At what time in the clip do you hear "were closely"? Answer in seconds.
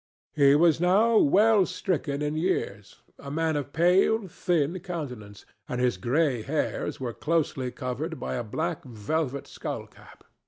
6.99-7.69